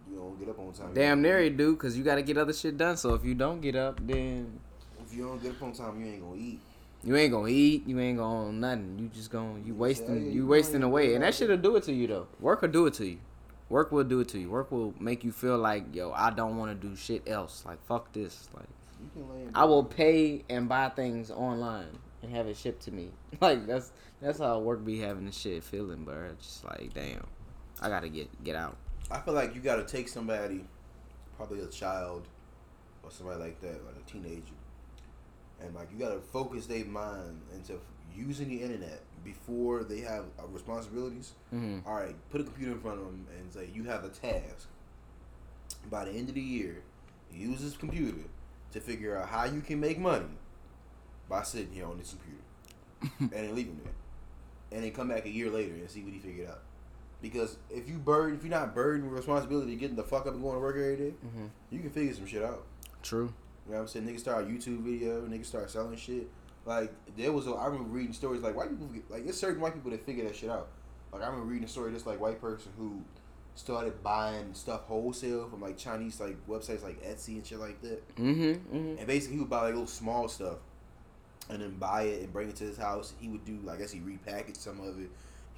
You 0.09 0.17
don't 0.17 0.39
get 0.39 0.49
up 0.49 0.59
on 0.59 0.73
time. 0.73 0.93
Damn 0.93 1.21
near 1.21 1.41
you 1.41 1.49
do, 1.51 1.75
cause 1.75 1.95
you 1.97 2.03
got 2.03 2.15
to 2.15 2.21
get 2.21 2.37
other 2.37 2.53
shit 2.53 2.77
done. 2.77 2.97
So 2.97 3.13
if 3.13 3.23
you 3.23 3.35
don't 3.35 3.61
get 3.61 3.75
up, 3.75 3.99
then 4.05 4.59
If 5.05 5.13
you 5.15 5.27
don't 5.27 5.41
get 5.41 5.51
up 5.51 5.61
on 5.63 5.73
time, 5.73 5.99
you 6.03 6.11
ain't 6.11 6.21
gonna 6.21 6.35
eat. 6.35 6.59
you 7.03 7.15
ain't 7.15 7.31
gonna 7.31 7.47
eat. 7.47 7.87
You 7.87 7.99
ain't 7.99 8.17
gonna 8.17 8.51
nothing. 8.51 8.97
You 8.99 9.07
just 9.09 9.31
gonna 9.31 9.59
you 9.65 9.73
wasting 9.75 10.15
"Hey, 10.19 10.25
you 10.25 10.31
you 10.31 10.47
wasting 10.47 10.83
away, 10.83 11.13
and 11.15 11.23
that 11.23 11.33
shit'll 11.33 11.57
do 11.57 11.75
it 11.75 11.83
to 11.83 11.93
you 11.93 12.07
though. 12.07 12.27
Work 12.39 12.61
will 12.61 12.69
do 12.69 12.85
it 12.87 12.93
to 12.95 13.05
you. 13.05 13.19
Work 13.69 13.91
will 13.91 14.03
do 14.03 14.19
it 14.21 14.27
to 14.29 14.39
you. 14.39 14.49
Work 14.49 14.71
will 14.71 14.95
make 14.99 15.23
you 15.23 15.31
feel 15.31 15.55
like, 15.57 15.93
yo, 15.95 16.11
I 16.11 16.31
don't 16.31 16.57
want 16.57 16.71
to 16.81 16.87
do 16.87 16.95
shit 16.95 17.29
else. 17.29 17.63
Like, 17.67 17.79
fuck 17.85 18.11
this. 18.13 18.49
Like, 18.55 18.65
You 18.99 19.09
can 19.13 19.29
lay 19.29 19.51
I 19.53 19.63
will 19.65 19.83
pay 19.83 20.43
and 20.49 20.67
buy 20.67 20.89
things 20.89 21.29
online 21.29 21.99
and 22.23 22.35
have 22.35 22.47
it 22.47 22.57
shipped 22.57 22.81
to 22.85 22.91
me. 22.91 23.09
Like, 23.39 23.67
that's 23.67 23.91
that's 24.21 24.39
how 24.39 24.57
work 24.59 24.83
be 24.83 24.99
having 24.99 25.25
this 25.27 25.37
shit 25.37 25.63
feeling, 25.63 26.03
bro. 26.03 26.31
Just 26.41 26.65
like, 26.65 26.91
damn, 26.95 27.25
I 27.79 27.89
gotta 27.89 28.09
get 28.09 28.43
get 28.43 28.55
out. 28.55 28.75
I 29.11 29.19
feel 29.19 29.33
like 29.33 29.55
you 29.55 29.61
got 29.61 29.77
to 29.77 29.85
take 29.85 30.07
somebody, 30.07 30.65
probably 31.35 31.61
a 31.61 31.67
child 31.67 32.27
or 33.03 33.11
somebody 33.11 33.39
like 33.39 33.61
that, 33.61 33.83
like 33.85 33.95
a 33.95 34.09
teenager, 34.09 34.53
and 35.61 35.73
like 35.73 35.89
you 35.91 35.97
got 35.97 36.13
to 36.13 36.19
focus 36.19 36.67
their 36.67 36.85
mind 36.85 37.41
into 37.53 37.79
using 38.15 38.49
the 38.49 38.61
internet 38.61 39.01
before 39.23 39.83
they 39.83 39.99
have 40.01 40.25
uh, 40.39 40.45
responsibilities. 40.47 41.33
Mm-hmm. 41.53 41.87
All 41.87 41.95
right, 41.95 42.15
put 42.29 42.41
a 42.41 42.43
computer 42.43 42.73
in 42.73 42.79
front 42.79 42.99
of 42.99 43.05
them 43.05 43.25
and 43.39 43.51
say 43.51 43.69
you 43.73 43.83
have 43.85 44.03
a 44.03 44.09
task. 44.09 44.67
By 45.89 46.05
the 46.05 46.11
end 46.11 46.29
of 46.29 46.35
the 46.35 46.41
year, 46.41 46.81
use 47.33 47.61
this 47.61 47.77
computer 47.77 48.23
to 48.73 48.79
figure 48.79 49.17
out 49.17 49.29
how 49.29 49.45
you 49.45 49.61
can 49.61 49.79
make 49.79 49.97
money 49.97 50.25
by 51.27 51.43
sitting 51.43 51.71
here 51.71 51.85
on 51.85 51.97
this 51.97 52.13
computer 52.13 53.13
and 53.19 53.47
then 53.47 53.55
leaving 53.55 53.79
it, 53.85 54.75
and 54.75 54.83
then 54.83 54.91
come 54.91 55.09
back 55.09 55.25
a 55.25 55.29
year 55.29 55.49
later 55.49 55.73
and 55.73 55.89
see 55.89 56.03
what 56.03 56.13
he 56.13 56.19
figured 56.19 56.49
out. 56.49 56.61
Because 57.21 57.57
if 57.69 57.89
you 57.89 57.97
burden, 57.97 58.35
if 58.37 58.43
you're 58.43 58.51
not 58.51 58.73
burdened 58.73 59.03
with 59.09 59.17
responsibility 59.17 59.75
getting 59.75 59.95
the 59.97 60.03
fuck 60.03 60.25
up 60.25 60.33
and 60.33 60.41
going 60.41 60.55
to 60.55 60.59
work 60.61 60.75
every 60.77 60.95
day, 60.95 61.13
Mm-hmm. 61.25 61.45
you 61.69 61.79
can 61.81 61.89
figure 61.89 62.13
some 62.13 62.25
shit 62.25 62.43
out. 62.43 62.63
True. 63.03 63.33
You 63.65 63.71
know 63.73 63.77
what 63.77 63.81
I'm 63.81 63.87
saying? 63.89 64.07
Niggas 64.07 64.19
start 64.21 64.45
a 64.45 64.47
YouTube 64.47 64.79
video, 64.83 65.21
niggas 65.27 65.45
start 65.45 65.69
selling 65.69 65.97
shit. 65.97 66.29
Like 66.65 66.93
there 67.17 67.31
was, 67.31 67.47
a, 67.47 67.51
I 67.51 67.65
remember 67.65 67.89
reading 67.89 68.13
stories 68.13 68.41
like 68.41 68.55
white 68.55 68.69
people, 68.69 68.87
get- 68.87 69.09
like 69.11 69.23
there's 69.25 69.39
certain 69.39 69.59
white 69.61 69.73
people 69.73 69.91
that 69.91 70.05
figure 70.05 70.23
that 70.25 70.35
shit 70.35 70.49
out. 70.49 70.69
Like 71.11 71.21
I 71.23 71.25
remember 71.25 71.47
reading 71.47 71.65
a 71.65 71.67
story 71.67 71.87
of 71.87 71.93
this 71.93 72.05
like 72.05 72.19
white 72.21 72.39
person 72.39 72.71
who 72.77 73.01
started 73.55 74.01
buying 74.01 74.53
stuff 74.53 74.81
wholesale 74.85 75.49
from 75.49 75.59
like 75.61 75.77
Chinese 75.77 76.19
like 76.21 76.37
websites 76.47 76.83
like 76.83 77.03
Etsy 77.03 77.29
and 77.35 77.45
shit 77.45 77.59
like 77.59 77.81
that. 77.81 78.15
Mm-hmm. 78.15 78.41
Mm-hmm. 78.75 78.97
And 78.99 79.07
basically 79.07 79.35
he 79.35 79.39
would 79.41 79.49
buy 79.49 79.63
like 79.63 79.73
little 79.73 79.87
small 79.87 80.27
stuff, 80.29 80.57
and 81.49 81.61
then 81.61 81.71
buy 81.77 82.03
it 82.03 82.21
and 82.23 82.31
bring 82.31 82.47
it 82.49 82.55
to 82.57 82.63
his 82.63 82.77
house. 82.77 83.13
He 83.19 83.27
would 83.27 83.43
do 83.45 83.57
like 83.63 83.77
I 83.77 83.81
guess 83.81 83.91
he 83.91 83.99
repackaged 83.99 84.57
some 84.57 84.79
of 84.79 84.99
it. 85.01 85.09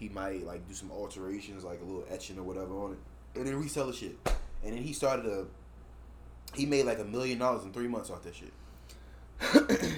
He 0.01 0.09
might 0.09 0.43
like 0.47 0.67
do 0.67 0.73
some 0.73 0.89
alterations, 0.91 1.63
like 1.63 1.79
a 1.79 1.83
little 1.83 2.03
etching 2.09 2.39
or 2.39 2.41
whatever 2.41 2.73
on 2.73 2.93
it, 2.93 3.37
and 3.37 3.45
then 3.47 3.55
resell 3.55 3.85
the 3.85 3.93
shit. 3.93 4.17
And 4.63 4.73
then 4.75 4.81
he 4.81 4.93
started 4.93 5.27
a. 5.27 5.45
He 6.55 6.65
made 6.65 6.87
like 6.87 6.97
a 6.97 7.03
million 7.05 7.37
dollars 7.37 7.63
in 7.63 7.71
three 7.71 7.87
months 7.87 8.09
off 8.09 8.23
that 8.23 8.33
shit. 8.33 8.51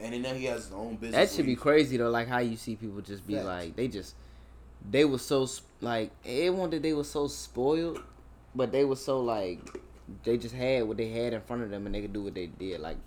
and 0.00 0.12
then 0.12 0.20
now 0.20 0.34
he 0.34 0.46
has 0.46 0.64
his 0.64 0.72
own 0.74 0.96
business. 0.96 1.30
That 1.30 1.36
should 1.36 1.46
be 1.46 1.54
crazy 1.54 1.96
though. 1.96 2.10
Like 2.10 2.26
how 2.26 2.38
you 2.38 2.56
see 2.56 2.74
people 2.74 3.00
just 3.02 3.24
be 3.24 3.34
Facts. 3.34 3.46
like, 3.46 3.76
they 3.76 3.86
just, 3.86 4.16
they 4.90 5.04
were 5.04 5.18
so 5.18 5.46
like, 5.80 6.10
it 6.24 6.52
wasn't 6.52 6.72
that 6.72 6.82
they 6.82 6.92
were 6.92 7.04
so 7.04 7.28
spoiled, 7.28 8.02
but 8.52 8.72
they 8.72 8.84
were 8.84 8.96
so 8.96 9.20
like, 9.20 9.60
they 10.24 10.36
just 10.36 10.56
had 10.56 10.88
what 10.88 10.96
they 10.96 11.10
had 11.10 11.32
in 11.32 11.40
front 11.40 11.62
of 11.62 11.70
them 11.70 11.86
and 11.86 11.94
they 11.94 12.00
could 12.02 12.12
do 12.12 12.24
what 12.24 12.34
they 12.34 12.46
did. 12.46 12.80
Like, 12.80 12.98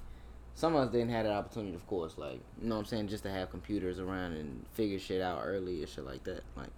some 0.58 0.74
of 0.76 0.88
us 0.88 0.92
didn't 0.92 1.10
have 1.10 1.24
that 1.26 1.34
opportunity, 1.34 1.76
of 1.76 1.86
course. 1.86 2.18
Like, 2.18 2.40
you 2.60 2.68
know 2.68 2.76
what 2.76 2.80
I'm 2.80 2.86
saying, 2.88 3.10
just 3.10 3.22
to 3.26 3.30
have 3.30 3.52
computers 3.52 4.00
around 4.00 4.34
and 4.34 4.66
figure 4.74 4.98
shit 4.98 5.22
out 5.22 5.44
early 5.46 5.82
and 5.82 5.88
shit 5.88 6.04
like 6.04 6.24
that. 6.24 6.42
Like, 6.56 6.72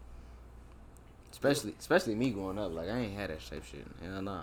especially, 1.31 1.73
especially 1.79 2.13
me 2.15 2.31
growing 2.31 2.59
up. 2.59 2.73
Like, 2.73 2.89
I 2.89 2.97
ain't 2.97 3.17
had 3.17 3.29
that 3.29 3.39
type 3.39 3.63
shit, 3.63 3.87
and 4.03 4.15
I 4.17 4.19
know. 4.19 4.41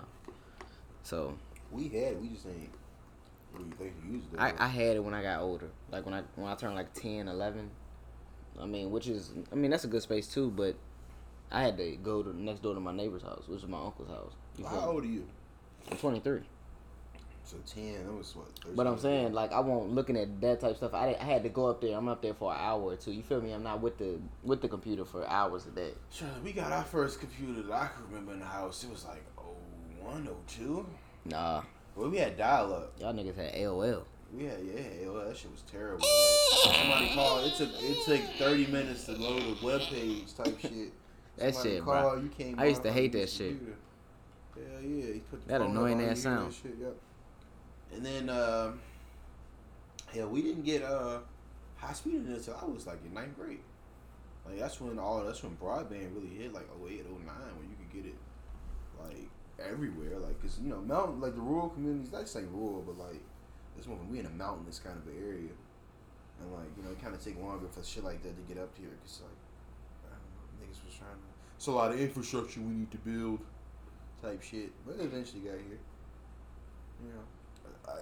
So 1.03 1.37
We 1.71 1.83
had 1.83 2.13
it. 2.13 2.19
We 2.19 2.29
just 2.29 2.47
ain't. 2.47 2.71
Really 3.53 3.69
think 3.77 3.93
he 4.03 4.13
used 4.13 4.33
it. 4.33 4.39
I, 4.39 4.53
I 4.57 4.67
had 4.67 4.95
it 4.95 5.03
when 5.03 5.13
I 5.13 5.21
got 5.21 5.41
older. 5.41 5.69
Like 5.91 6.05
when 6.05 6.15
I 6.15 6.23
when 6.35 6.51
I 6.51 6.55
turned 6.55 6.73
like 6.73 6.93
10, 6.95 7.27
11. 7.27 7.69
I 8.59 8.65
mean, 8.65 8.89
which 8.89 9.07
is 9.07 9.33
I 9.51 9.55
mean 9.55 9.69
that's 9.69 9.83
a 9.83 9.87
good 9.87 10.01
space 10.01 10.27
too, 10.27 10.49
but 10.49 10.75
I 11.51 11.61
had 11.61 11.77
to 11.77 11.95
go 11.97 12.23
to 12.23 12.35
next 12.35 12.63
door 12.63 12.73
to 12.73 12.79
my 12.79 12.91
neighbor's 12.91 13.21
house, 13.21 13.43
which 13.47 13.61
is 13.61 13.69
my 13.69 13.79
uncle's 13.79 14.09
house. 14.09 14.33
You 14.57 14.65
How 14.65 14.75
me? 14.75 14.81
old 14.81 15.03
are 15.03 15.07
you? 15.07 15.27
I'm 15.91 15.97
23. 15.97 16.41
So 17.47 17.55
ten. 17.65 18.05
That 18.05 18.11
was 18.13 18.35
what. 18.35 18.47
13 18.59 18.75
But 18.75 18.87
I'm 18.87 18.99
saying 18.99 19.31
like 19.31 19.53
I 19.53 19.61
won't 19.61 19.91
looking 19.91 20.17
at 20.17 20.41
that 20.41 20.59
type 20.59 20.71
of 20.71 20.77
stuff. 20.77 20.93
I, 20.93 21.15
I 21.19 21.23
had 21.23 21.43
to 21.43 21.49
go 21.49 21.67
up 21.67 21.79
there. 21.79 21.97
I'm 21.97 22.09
up 22.09 22.21
there 22.21 22.33
for 22.33 22.51
an 22.53 22.59
hour 22.59 22.81
or 22.81 22.95
two. 22.97 23.11
You 23.13 23.23
feel 23.23 23.39
me? 23.41 23.53
I'm 23.53 23.63
not 23.63 23.81
with 23.81 23.97
the 23.97 24.19
with 24.43 24.61
the 24.61 24.67
computer 24.67 25.05
for 25.05 25.25
hours 25.27 25.65
a 25.65 25.69
day. 25.71 25.91
Sure, 26.11 26.27
we 26.43 26.51
got 26.51 26.73
our 26.73 26.83
first 26.83 27.21
computer 27.21 27.61
that 27.61 27.71
I 27.73 27.87
can 27.87 28.03
remember 28.09 28.33
in 28.33 28.39
the 28.39 28.45
house. 28.45 28.83
It 28.83 28.89
was 28.89 29.05
like 29.05 29.23
01, 30.03 30.27
02. 30.47 30.85
Nah, 31.25 31.61
Well, 31.95 32.09
we 32.09 32.17
had 32.17 32.37
dial 32.37 32.73
up. 32.73 32.93
y'all 32.99 33.13
niggas 33.13 33.35
had 33.37 33.53
AOL. 33.53 34.03
Had 34.37 34.41
yeah, 34.41 35.05
AOL. 35.05 35.27
that 35.29 35.37
shit 35.37 35.49
was 35.51 35.61
terrible. 35.71 35.99
Like, 36.65 36.75
somebody 36.75 37.13
called. 37.13 37.45
It 37.45 37.55
took 37.55 37.69
it 37.73 38.05
took 38.05 38.21
thirty 38.37 38.67
minutes 38.67 39.05
to 39.05 39.13
load 39.13 39.41
a 39.41 39.65
web 39.65 39.79
page 39.81 40.33
type 40.35 40.59
shit. 40.61 40.91
That 41.37 41.53
Somebody 41.55 41.75
shit, 41.75 41.85
bro. 41.85 42.01
called, 42.01 42.23
You 42.23 42.29
came 42.29 42.59
I 42.59 42.65
used 42.65 42.83
to 42.83 42.91
hate 42.91 43.13
that 43.13 43.19
the 43.21 43.27
shit. 43.27 43.49
computer. 43.57 43.75
Hell 44.55 44.81
yeah, 44.81 45.05
the 45.31 45.37
That 45.47 45.61
annoying 45.61 45.93
ass 45.93 45.99
hear 46.01 46.07
that 46.09 46.17
sound. 46.17 46.53
Shit, 46.53 46.75
yep. 46.81 46.95
And 47.93 48.05
then, 48.05 48.29
um, 48.29 48.79
hell, 50.13 50.27
we 50.27 50.41
didn't 50.41 50.63
get 50.63 50.83
uh 50.83 51.19
high 51.77 51.93
speed 51.93 52.15
internet 52.15 52.39
until 52.39 52.59
I 52.61 52.65
was 52.65 52.87
like 52.87 52.99
in 53.05 53.13
ninth 53.13 53.35
grade. 53.35 53.59
Like 54.45 54.59
that's 54.59 54.79
when 54.79 54.97
all 54.97 55.23
that's 55.23 55.43
when 55.43 55.55
broadband 55.57 56.15
really 56.15 56.35
hit, 56.35 56.53
like 56.53 56.67
08, 56.83 57.05
09, 57.05 57.25
when 57.57 57.69
you 57.69 57.75
could 57.77 58.03
get 58.03 58.05
it 58.05 58.15
like 58.99 59.29
everywhere. 59.59 60.19
Like, 60.19 60.41
cause 60.41 60.59
you 60.61 60.69
know, 60.69 60.81
mountain 60.81 61.21
like 61.21 61.35
the 61.35 61.41
rural 61.41 61.69
communities. 61.69 62.11
Not 62.11 62.27
say 62.27 62.43
rural, 62.51 62.83
but 62.85 62.97
like 62.97 63.21
this 63.75 63.87
one 63.87 64.09
we 64.09 64.19
in 64.19 64.25
a 64.25 64.29
mountainous 64.29 64.79
kind 64.79 64.97
of 64.97 65.07
area, 65.21 65.51
and 66.41 66.53
like 66.53 66.69
you 66.77 66.83
know, 66.83 66.91
it 66.91 67.01
kind 67.01 67.13
of 67.13 67.23
take 67.23 67.39
longer 67.41 67.67
for 67.67 67.83
shit 67.83 68.03
like 68.03 68.23
that 68.23 68.35
to 68.35 68.53
get 68.53 68.61
up 68.61 68.71
here. 68.77 68.89
Cause 69.03 69.21
like 69.23 70.11
I 70.11 70.15
don't 70.15 70.31
know, 70.31 70.65
niggas 70.65 70.85
was 70.85 70.95
trying 70.95 71.11
to. 71.11 71.27
It's 71.57 71.67
a 71.67 71.71
lot 71.71 71.91
of 71.91 71.99
infrastructure 71.99 72.61
we 72.61 72.73
need 72.73 72.91
to 72.91 72.97
build, 72.97 73.39
type 74.21 74.41
shit. 74.41 74.71
But 74.85 74.95
it 74.95 75.05
eventually 75.05 75.41
got 75.41 75.59
here. 75.59 75.81
You 77.03 77.13
know, 77.13 77.19
uh, 77.19 77.36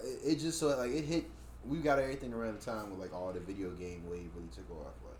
it, 0.04 0.32
it 0.32 0.38
just 0.38 0.58
so 0.58 0.68
like 0.76 0.90
it 0.92 1.04
hit. 1.04 1.24
We 1.68 1.78
got 1.78 1.98
everything 1.98 2.32
around 2.32 2.60
the 2.60 2.64
time 2.64 2.90
with 2.90 3.00
like 3.00 3.12
all 3.14 3.32
the 3.32 3.40
video 3.40 3.70
game 3.70 4.04
wave 4.08 4.30
really 4.34 4.48
took 4.54 4.70
off. 4.70 4.94
Like, 5.04 5.18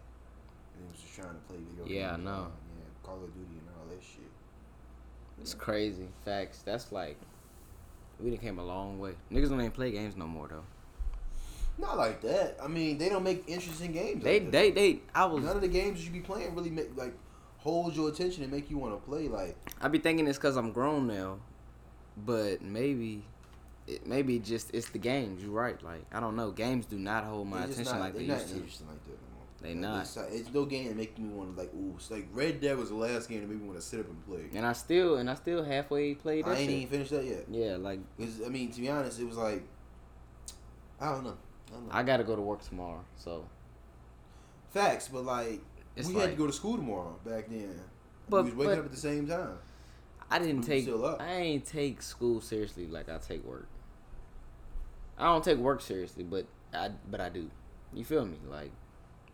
and 0.77 0.85
it 0.87 0.93
was 0.93 1.01
just 1.01 1.15
trying 1.15 1.29
to 1.35 1.41
play 1.49 1.57
video. 1.77 1.93
Yeah, 2.01 2.09
I 2.09 2.15
games. 2.17 2.25
know. 2.25 2.31
uh, 2.31 2.37
Yeah, 2.79 2.85
Call 3.03 3.17
of 3.17 3.35
Duty 3.35 3.59
and 3.59 3.69
all 3.79 3.87
that 3.91 4.03
shit. 4.03 4.31
It's 5.41 5.53
Yeah. 5.55 5.59
crazy. 5.59 6.09
Facts. 6.25 6.63
That's 6.65 6.93
like 6.93 7.17
we 8.21 8.31
done 8.31 8.39
came 8.39 8.59
a 8.59 8.65
long 8.65 8.99
way. 8.99 9.13
Niggas 9.33 9.49
don't 9.51 9.61
even 9.61 9.71
play 9.73 9.91
games 9.91 10.17
no 10.17 10.27
more 10.27 10.49
though. 10.49 10.65
Not 11.79 11.99
like 11.99 12.23
that. 12.23 12.57
I 12.63 12.69
mean, 12.69 12.97
they 12.97 13.09
don't 13.11 13.23
make 13.25 13.45
interesting 13.49 13.93
games. 13.93 14.23
They 14.25 14.41
like 14.41 14.51
they 14.51 14.71
they. 14.71 15.01
I 15.15 15.27
was 15.27 15.45
None 15.45 15.57
of 15.57 15.63
the 15.63 15.69
games 15.69 16.05
you 16.07 16.11
be 16.13 16.21
playing 16.21 16.55
really 16.55 16.71
make 16.71 16.97
like 16.97 17.13
hold 17.59 17.95
your 17.97 18.09
attention 18.09 18.45
and 18.45 18.53
make 18.53 18.71
you 18.71 18.79
want 18.79 18.95
to 18.95 19.07
play. 19.07 19.29
Like, 19.29 19.57
I 19.81 19.89
be 19.89 19.99
thinking 19.99 20.27
it's 20.29 20.39
because 20.39 20.57
I'm 20.57 20.71
grown 20.73 21.07
now, 21.09 21.39
but 22.17 22.63
maybe, 22.63 23.25
it, 23.87 24.07
maybe 24.07 24.39
just 24.39 24.75
it's 24.75 24.89
the 24.91 24.99
games. 24.99 25.43
You're 25.43 25.53
right. 25.53 25.81
Like 25.83 26.05
I 26.13 26.21
don't 26.21 26.37
know. 26.37 26.51
Games 26.51 26.87
do 26.87 26.99
not 26.99 27.25
hold 27.25 27.49
my 27.49 27.65
attention 27.65 27.85
not, 27.85 28.01
like 28.01 28.15
they 28.15 28.27
not 28.27 28.39
used 28.41 28.49
to. 28.51 28.55
interesting 28.57 28.87
like 28.89 29.05
that 29.05 29.11
no 29.13 29.17
more. 29.37 29.47
They 29.63 29.69
Like, 29.71 29.77
not. 29.77 30.01
It's, 30.03 30.17
it's 30.17 30.53
no 30.55 30.65
game 30.65 30.89
that 30.89 30.97
make 30.97 31.19
me 31.19 31.29
want 31.29 31.55
to 31.55 31.61
like. 31.63 31.73
Ooh, 31.75 31.95
it's 31.97 32.11
like 32.11 32.27
Red 32.33 32.61
Dead 32.61 32.77
was 32.77 32.89
the 32.91 32.95
last 32.97 33.29
game 33.29 33.41
that 33.43 33.49
made 33.49 33.61
me 33.61 33.67
want 33.67 33.79
to 33.79 33.85
sit 33.87 34.01
up 34.01 34.09
and 34.09 34.27
play. 34.27 34.45
And 34.55 34.67
I 34.67 34.73
still 34.73 35.17
and 35.17 35.31
I 35.31 35.35
still 35.35 35.65
halfway 35.65 36.15
played 36.15 36.45
that 36.45 36.51
I 36.51 36.55
ain't 36.61 36.71
shit. 36.71 36.79
even 36.79 36.89
finished 36.91 37.11
that 37.13 37.25
yet. 37.25 37.45
Yeah, 37.51 37.77
like 37.77 38.01
I 38.21 38.49
mean, 38.49 38.71
to 38.73 38.81
be 38.81 38.89
honest, 38.89 39.21
it 39.21 39.25
was 39.27 39.37
like 39.37 39.63
I 41.01 41.11
don't 41.13 41.25
know. 41.25 41.37
I 41.69 41.73
don't 41.73 41.87
know. 41.89 41.93
I 41.95 42.03
gotta 42.03 42.25
go 42.25 42.37
to 42.37 42.43
work 42.43 42.63
tomorrow, 42.63 43.05
so 43.17 43.47
Facts, 44.71 45.09
but 45.09 45.25
like 45.25 45.61
It's 45.97 46.09
we 46.09 46.15
had 46.17 46.31
to 46.31 46.37
go 46.37 46.47
to 46.47 46.53
school 46.53 46.77
tomorrow 46.77 47.19
back 47.25 47.49
then. 47.49 47.81
But- 48.29 48.45
we 48.45 48.51
was 48.51 48.59
waking 48.59 48.75
but- 48.75 48.79
up 48.81 48.85
at 48.87 48.91
the 48.91 48.97
same 48.99 49.27
time. 49.29 49.59
I 50.29 50.41
didn't 50.41 50.63
We 50.63 50.67
take 50.67 50.83
still 50.83 51.05
up. 51.07 51.23
I 51.23 51.35
ain't 51.35 51.65
take 51.65 52.03
school 52.03 52.41
seriously 52.41 52.87
like 52.89 53.09
I 53.09 53.19
take 53.19 53.45
work. 53.45 53.69
I 55.19 55.25
don't 55.27 55.43
take 55.45 55.59
work 55.59 55.81
seriously, 55.81 56.25
but 56.25 56.47
I 56.75 56.91
but 57.11 57.21
I 57.21 57.29
do. 57.29 57.51
You 57.93 58.05
feel 58.05 58.25
me? 58.25 58.37
Like 58.49 58.71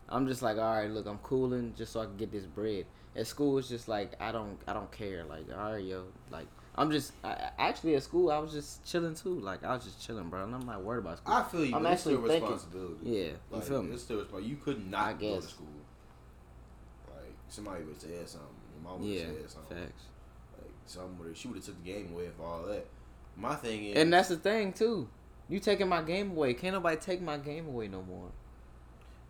I'm 0.09 0.27
just 0.29 0.43
like, 0.43 0.59
all 0.59 0.75
right, 0.77 0.91
look, 0.91 1.07
I'm 1.07 1.19
cooling 1.19 1.75
just 1.77 1.93
so 1.93 2.01
I 2.01 2.05
can 2.05 2.17
get 2.17 2.31
this 2.33 2.45
bread. 2.47 2.87
At 3.15 3.27
school, 3.27 3.59
it's 3.59 3.69
just 3.69 3.89
like 3.89 4.13
I 4.21 4.33
don't 4.33 4.59
I 4.67 4.73
don't 4.73 4.91
care. 4.93 5.25
Like 5.25 5.45
all 5.55 5.73
right, 5.73 5.85
yo, 5.85 6.05
like 6.31 6.47
I'm 6.75 6.91
just 6.91 7.13
I, 7.23 7.51
actually 7.59 7.95
at 7.97 8.03
school 8.03 8.31
I 8.31 8.39
was 8.39 8.53
just 8.53 8.85
chilling 8.87 9.15
too. 9.15 9.39
Like 9.41 9.65
I 9.65 9.75
was 9.75 9.85
just 9.85 10.05
chilling, 10.05 10.29
bro, 10.31 10.45
and 10.45 10.55
I'm 10.55 10.65
not 10.65 10.83
worried 10.83 11.01
about 11.01 11.19
school. 11.19 11.35
I 11.35 11.43
feel 11.43 11.65
you. 11.65 11.77
I'm 11.77 11.83
but 11.83 11.93
it's 11.93 12.01
still 12.03 12.15
actually 12.15 12.29
thinking- 12.31 12.51
responsibility. 12.51 12.97
Yeah, 13.05 13.25
you 13.25 13.37
Like, 13.51 13.63
feel 13.65 13.83
me? 13.83 13.93
It's 13.93 14.03
still 14.05 14.17
responsibility. 14.19 14.49
You 14.51 14.57
could 14.65 14.91
not 14.91 15.09
I 15.09 15.13
go 15.15 15.41
to 15.41 15.47
school. 15.47 15.67
Like 17.09 17.35
somebody 17.49 17.85
would 17.85 18.01
say 18.01 18.09
something. 18.25 18.49
Your 18.75 18.83
mom 18.91 19.01
would 19.01 19.11
Yeah, 19.11 19.21
say 19.25 19.47
something. 19.49 19.77
facts. 19.79 20.03
Like 20.59 20.71
some 20.87 21.19
would 21.19 21.37
she 21.37 21.49
would 21.49 21.57
have 21.59 21.67
took 21.67 21.85
the 21.85 21.93
game 21.93 22.11
away 22.15 22.29
for 22.37 22.45
all 22.45 22.63
that. 22.65 22.87
My 23.37 23.55
thing 23.57 23.85
is, 23.87 23.97
And 23.99 24.13
that's 24.13 24.29
the 24.29 24.37
thing 24.37 24.73
too. 24.73 25.09
You 25.53 25.61
taking 25.61 25.87
my 25.87 26.01
game 26.01 26.31
away? 26.31 26.55
Can't 26.55 26.73
nobody 26.73 26.97
take 26.97 27.21
my 27.21 27.37
game 27.37 27.67
away 27.69 27.87
no 27.87 28.03
more. 28.03 28.31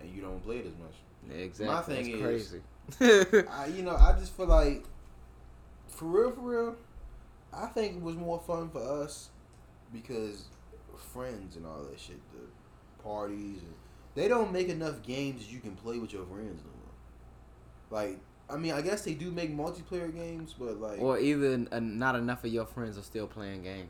and 0.01 0.09
you 0.15 0.23
don't 0.23 0.41
play 0.45 0.59
it 0.59 0.67
as 0.67 0.73
much. 0.79 1.37
Exactly. 1.37 1.67
My 1.75 1.81
thing 1.83 2.23
That's 2.23 2.43
is- 2.43 2.61
crazy. 3.01 3.47
I, 3.51 3.67
you 3.67 3.83
know, 3.83 3.97
I 3.97 4.15
just 4.19 4.37
feel 4.37 4.47
like, 4.47 4.85
for 5.89 6.05
real, 6.05 6.31
for 6.31 6.41
real, 6.41 6.77
I 7.53 7.67
think 7.67 7.97
it 7.97 8.03
was 8.03 8.15
more 8.15 8.39
fun 8.39 8.71
for 8.71 8.79
us 9.03 9.31
because 9.93 10.45
friends 11.13 11.57
and 11.57 11.67
all 11.67 11.83
that 11.91 11.99
shit, 11.99 12.21
the 12.33 13.03
parties, 13.03 13.59
and 13.59 13.75
they 14.15 14.29
don't 14.29 14.53
make 14.53 14.69
enough 14.69 15.03
games 15.03 15.45
that 15.45 15.53
you 15.53 15.59
can 15.59 15.75
play 15.75 15.99
with 15.99 16.13
your 16.13 16.25
friends 16.27 16.63
no 16.65 16.71
more. 16.71 18.01
Like 18.03 18.21
I 18.49 18.57
mean, 18.59 18.73
I 18.73 18.81
guess 18.81 19.03
they 19.03 19.15
do 19.15 19.31
make 19.33 19.57
multiplayer 19.57 20.15
games, 20.15 20.55
but 20.59 20.81
like, 20.81 21.01
Or 21.01 21.19
even 21.19 21.69
uh, 21.73 21.81
not 21.81 22.15
enough 22.17 22.45
of 22.45 22.53
your 22.53 22.67
friends 22.67 22.97
are 22.99 23.03
still 23.03 23.27
playing 23.27 23.63
games. 23.63 23.89